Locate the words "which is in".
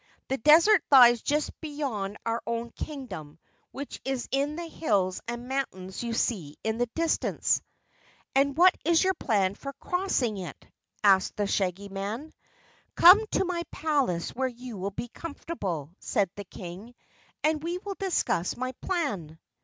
3.69-4.55